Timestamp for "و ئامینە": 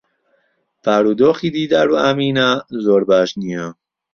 1.91-2.49